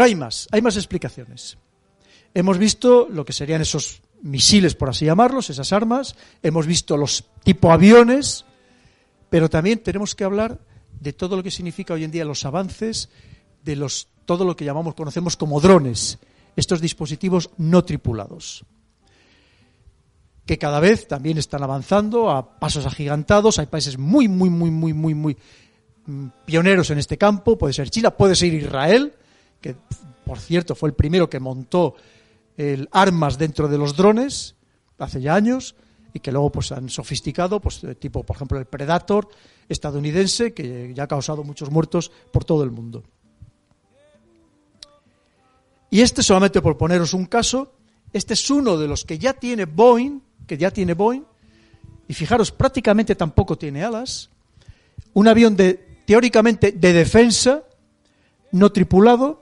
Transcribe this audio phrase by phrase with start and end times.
[0.00, 1.58] Pero hay más, hay más explicaciones.
[2.32, 7.26] Hemos visto lo que serían esos misiles, por así llamarlos, esas armas, hemos visto los
[7.44, 8.46] tipo aviones,
[9.28, 10.58] pero también tenemos que hablar
[10.98, 13.10] de todo lo que significa hoy en día los avances
[13.62, 16.18] de los todo lo que llamamos conocemos como drones,
[16.56, 18.64] estos dispositivos no tripulados
[20.46, 23.58] que cada vez también están avanzando a pasos agigantados.
[23.58, 25.36] Hay países muy, muy, muy, muy, muy, muy
[26.06, 27.58] mm, pioneros en este campo.
[27.58, 29.12] Puede ser China, puede ser Israel,
[29.60, 29.76] que
[30.24, 31.94] por cierto fue el primero que montó
[32.56, 34.54] el armas dentro de los drones
[34.98, 35.74] hace ya años
[36.12, 39.28] y que luego pues han sofisticado, pues tipo por ejemplo el Predator
[39.68, 43.02] estadounidense que ya ha causado muchos muertos por todo el mundo.
[45.90, 47.72] Y este solamente por poneros un caso,
[48.12, 51.22] este es uno de los que ya tiene Boeing que ya tiene Boeing,
[52.08, 54.30] y fijaros, prácticamente tampoco tiene alas,
[55.12, 57.62] un avión de, teóricamente de defensa,
[58.50, 59.40] no tripulado,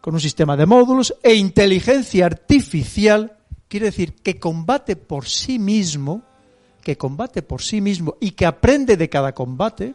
[0.00, 3.36] con un sistema de módulos e inteligencia artificial,
[3.68, 6.22] quiere decir que combate por sí mismo,
[6.82, 9.94] que combate por sí mismo y que aprende de cada combate,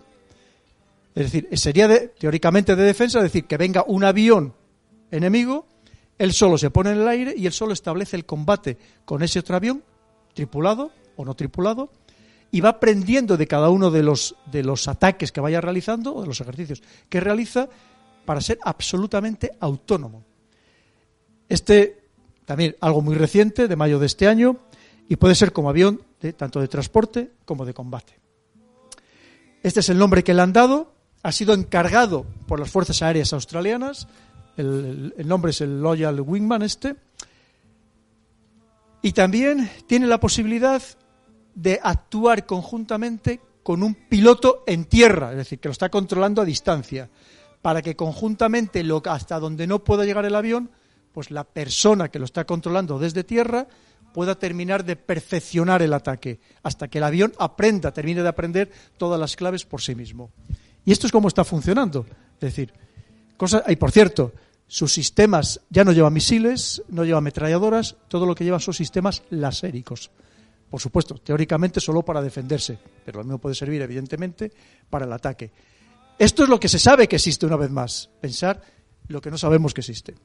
[1.16, 4.54] es decir, sería teóricamente de defensa, es decir, que venga un avión
[5.12, 5.66] enemigo,
[6.18, 9.40] él solo se pone en el aire y él solo establece el combate con ese
[9.40, 9.84] otro avión
[10.34, 11.90] tripulado o no tripulado,
[12.52, 16.22] y va aprendiendo de cada uno de los, de los ataques que vaya realizando o
[16.22, 17.70] de los ejercicios que realiza
[18.26, 20.24] para ser absolutamente autónomo.
[21.48, 22.06] Este
[22.46, 24.58] también algo muy reciente, de mayo de este año,
[25.10, 26.02] y puede ser como avión
[26.38, 28.14] tanto de transporte como de combate.
[29.62, 33.34] Este es el nombre que le han dado, ha sido encargado por las Fuerzas Aéreas
[33.34, 34.08] Australianas,
[34.58, 36.96] el, el nombre es el Loyal Wingman este,
[39.02, 40.82] y también tiene la posibilidad
[41.54, 46.46] de actuar conjuntamente con un piloto en tierra, es decir, que lo está controlando a
[46.46, 47.10] distancia,
[47.66, 50.70] para que conjuntamente lo, hasta donde no pueda llegar el avión,
[51.12, 53.68] pues la persona que lo está controlando desde tierra
[54.14, 59.20] pueda terminar de perfeccionar el ataque, hasta que el avión aprenda, termine de aprender todas
[59.20, 60.30] las claves por sí mismo.
[60.86, 62.06] Y esto es como está funcionando.
[62.36, 62.72] Es decir,
[63.36, 64.34] cosas, y por cierto,
[64.68, 69.24] sus sistemas ya no llevan misiles, no llevan ametralladoras, todo lo que lleva son sistemas
[69.32, 70.12] laséricos.
[70.70, 74.52] Por supuesto, teóricamente solo para defenderse, pero lo mismo puede servir, evidentemente,
[74.88, 75.52] para el ataque.
[76.18, 78.62] Esto es lo que se sabe que existe una vez más, pensar
[79.08, 80.16] lo que no sabemos que existe.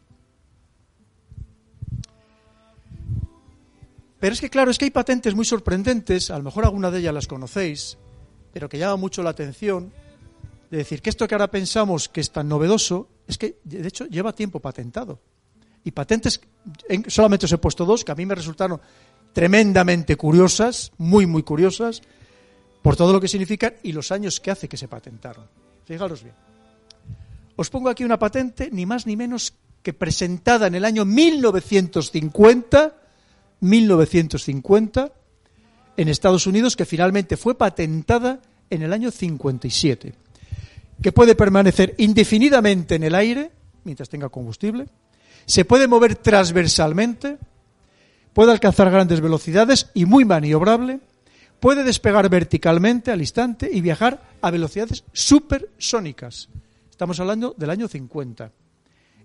[4.20, 7.00] Pero es que, claro, es que hay patentes muy sorprendentes, a lo mejor alguna de
[7.00, 7.96] ellas las conocéis,
[8.52, 9.92] pero que llama mucho la atención,
[10.70, 14.06] de decir que esto que ahora pensamos que es tan novedoso, es que de hecho
[14.06, 15.20] lleva tiempo patentado.
[15.82, 16.40] Y patentes,
[17.08, 18.80] solamente os he puesto dos que a mí me resultaron
[19.32, 22.02] tremendamente curiosas, muy, muy curiosas,
[22.82, 25.48] por todo lo que significan y los años que hace que se patentaron.
[25.90, 26.36] Fijaros bien.
[27.56, 32.94] Os pongo aquí una patente, ni más ni menos que presentada en el año 1950,
[33.58, 35.12] 1950,
[35.96, 38.38] en Estados Unidos, que finalmente fue patentada
[38.70, 40.14] en el año 57
[41.02, 43.50] que puede permanecer indefinidamente en el aire
[43.82, 44.86] mientras tenga combustible,
[45.44, 47.38] se puede mover transversalmente,
[48.32, 51.00] puede alcanzar grandes velocidades y muy maniobrable,
[51.60, 56.48] puede despegar verticalmente al instante y viajar a velocidades supersónicas.
[56.90, 58.50] Estamos hablando del año 50.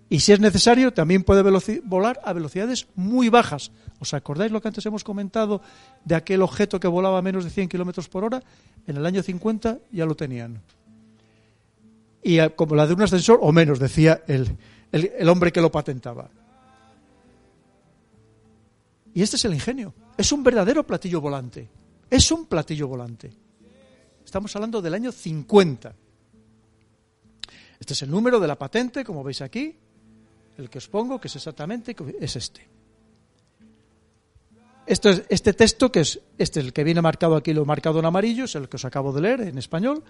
[0.08, 1.42] Y si es necesario, también puede
[1.82, 3.72] volar a velocidades muy bajas.
[3.98, 5.62] ¿Os acordáis lo que antes hemos comentado
[6.04, 8.42] de aquel objeto que volaba a menos de 100 kilómetros por hora?
[8.86, 10.62] En el año 50 ya lo tenían
[12.26, 14.56] y como la de un ascensor o menos, decía el,
[14.90, 16.28] el, hombre que lo patentaba.
[19.14, 19.94] Y este es el ingenio.
[20.18, 21.68] Es un verdadero platillo volante.
[22.10, 23.32] Es un platillo volante.
[24.24, 25.94] Estamos hablando del año 50.
[27.78, 29.76] Este es el número de la patente, como veis aquí.
[30.56, 32.66] El que os pongo, que es exactamente, es este.
[34.86, 38.04] Es, este texto, que es este el que viene marcado aquí, lo he marcado en
[38.04, 40.02] amarillo, es el que os acabo de leer en español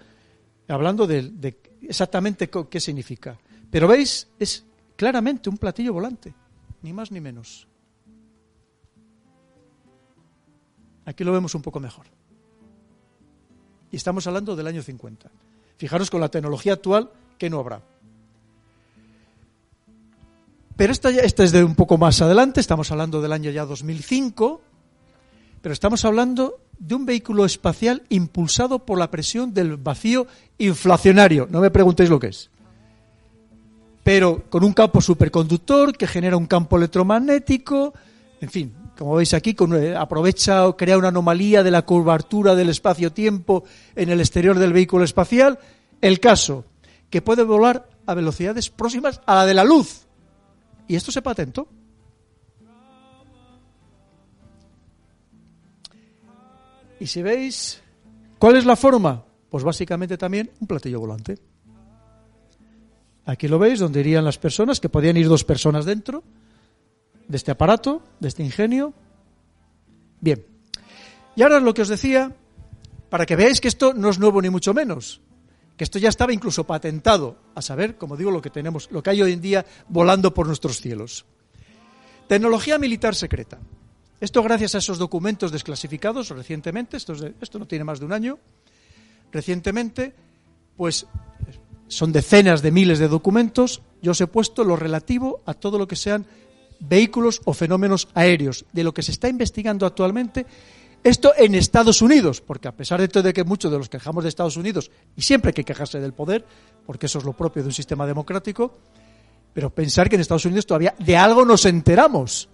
[0.67, 3.39] hablando de, exactamente qué significa.
[3.69, 6.33] Pero veis, es claramente un platillo volante,
[6.81, 7.67] ni más ni menos.
[11.07, 12.05] Aquí lo vemos un poco mejor.
[13.89, 15.31] Y estamos hablando del año 50.
[15.77, 17.81] Fijaros con la tecnología actual que no habrá.
[20.75, 24.61] Pero esta, esta es de un poco más adelante, estamos hablando del año ya 2005,
[25.61, 30.27] pero estamos hablando de un vehículo espacial impulsado por la presión del vacío
[30.57, 31.47] inflacionario.
[31.49, 32.49] No me preguntéis lo que es.
[34.03, 37.93] Pero con un campo superconductor que genera un campo electromagnético,
[38.41, 42.69] en fin, como veis aquí, eh, aprovecha o crea una anomalía de la curvatura del
[42.69, 43.63] espacio-tiempo
[43.95, 45.59] en el exterior del vehículo espacial.
[46.01, 46.65] El caso,
[47.09, 50.07] que puede volar a velocidades próximas a la de la luz.
[50.87, 51.67] Y esto se patentó.
[56.99, 57.81] Y si veis,
[58.39, 59.23] ¿cuál es la forma?
[59.49, 61.37] Pues básicamente también un platillo volante.
[63.25, 66.23] Aquí lo veis, donde irían las personas, que podían ir dos personas dentro
[67.27, 68.93] de este aparato, de este ingenio.
[70.21, 70.45] Bien.
[71.35, 72.35] Y ahora lo que os decía,
[73.09, 75.21] para que veáis que esto no es nuevo ni mucho menos,
[75.75, 79.11] que esto ya estaba incluso patentado, a saber, como digo, lo que tenemos, lo que
[79.11, 81.25] hay hoy en día volando por nuestros cielos.
[82.27, 83.59] Tecnología militar secreta.
[84.19, 88.39] Esto gracias a esos documentos desclasificados recientemente, esto, esto no tiene más de un año,
[89.31, 90.15] recientemente,
[90.75, 91.05] pues
[91.87, 95.87] son decenas de miles de documentos, yo os he puesto lo relativo a todo lo
[95.87, 96.25] que sean
[96.79, 100.45] vehículos o fenómenos aéreos, de lo que se está investigando actualmente,
[101.03, 104.23] esto en Estados Unidos, porque a pesar de todo de que muchos de los quejamos
[104.23, 106.45] de Estados Unidos, y siempre hay que quejarse del poder,
[106.85, 108.77] porque eso es lo propio de un sistema democrático,
[109.53, 112.49] pero pensar que en Estados Unidos todavía de algo nos enteramos,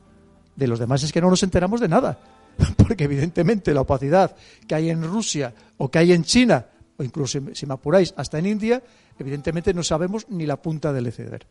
[0.55, 2.19] de los demás es que no nos enteramos de nada,
[2.77, 4.35] porque evidentemente la opacidad
[4.67, 6.65] que hay en Rusia o que hay en China,
[6.97, 8.83] o incluso si me apuráis hasta en India,
[9.17, 11.47] evidentemente no sabemos ni la punta del eceder.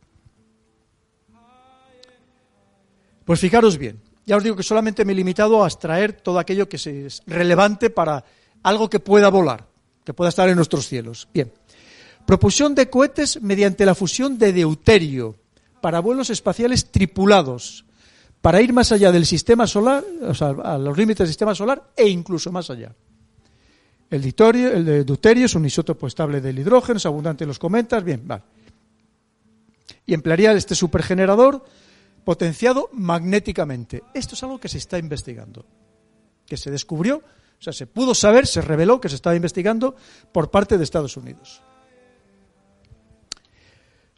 [3.24, 6.68] Pues fijaros bien, ya os digo que solamente me he limitado a extraer todo aquello
[6.68, 8.24] que es relevante para
[8.62, 9.66] algo que pueda volar,
[10.04, 11.28] que pueda estar en nuestros cielos.
[11.32, 11.52] Bien.
[12.26, 15.36] Propulsión de cohetes mediante la fusión de deuterio
[15.80, 17.84] para vuelos espaciales tripulados,
[18.40, 21.90] para ir más allá del sistema solar, o sea, a los límites del sistema solar
[21.96, 22.94] e incluso más allá.
[24.10, 28.42] El, deuterio, es un isótopo estable del hidrógeno, es abundante en los cometas, bien, vale.
[30.04, 31.64] Y emplearía este supergenerador
[32.24, 34.02] potenciado magnéticamente.
[34.14, 35.66] Esto es algo que se está investigando,
[36.46, 39.94] que se descubrió, o sea, se pudo saber, se reveló que se estaba investigando
[40.32, 41.62] por parte de Estados Unidos.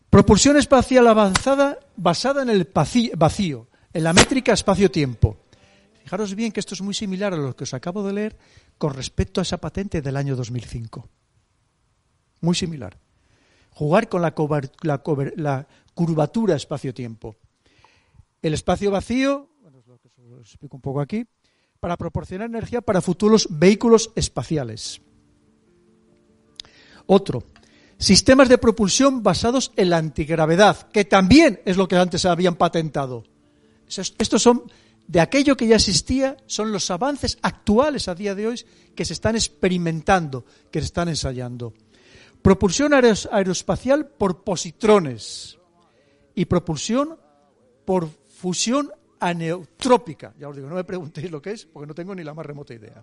[0.08, 2.70] Propulsión espacial avanzada basada en el
[3.16, 5.36] vacío, en la métrica espacio-tiempo.
[6.04, 8.36] Fijaros bien que esto es muy similar a lo que os acabo de leer
[8.78, 11.08] con respecto a esa patente del año 2005.
[12.42, 12.96] Muy similar.
[13.70, 14.34] Jugar con la,
[14.82, 17.36] la curvatura espacio-tiempo
[18.44, 21.24] el espacio vacío, bueno, es lo que os explico un poco aquí,
[21.80, 25.00] para proporcionar energía para futuros vehículos espaciales.
[27.06, 27.44] Otro,
[27.96, 33.24] sistemas de propulsión basados en la antigravedad, que también es lo que antes habían patentado.
[33.88, 34.64] Estos son
[35.06, 38.60] de aquello que ya existía, son los avances actuales a día de hoy
[38.94, 41.72] que se están experimentando, que se están ensayando.
[42.42, 45.58] Propulsión aeroespacial por positrones
[46.34, 47.16] y propulsión
[47.84, 48.90] por fusión
[49.20, 50.34] aneutrópica.
[50.38, 52.44] Ya os digo, no me preguntéis lo que es, porque no tengo ni la más
[52.44, 53.02] remota idea.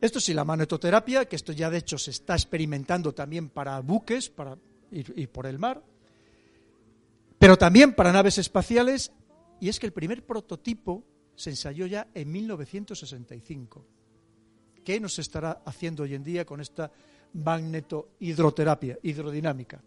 [0.00, 4.30] Esto sí, la magnetoterapia, que esto ya de hecho se está experimentando también para buques,
[4.30, 4.56] para
[4.92, 5.82] ir, por el mar,
[7.38, 9.12] pero también para naves espaciales,
[9.60, 11.04] y es que el primer prototipo
[11.34, 13.86] se ensayó ya en 1965.
[14.84, 16.90] ¿Qué nos estará haciendo hoy en día con esta
[17.34, 19.82] magnetohidroterapia, hidrodinámica?